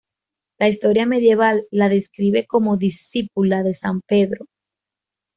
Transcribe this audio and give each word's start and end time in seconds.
La 0.59 0.67
Historia 0.67 1.05
medieval 1.05 1.67
la 1.69 1.87
describe 1.87 2.47
como 2.47 2.75
discípula 2.75 3.61
de 3.61 3.75
san 3.75 4.01
Pedro. 4.07 4.47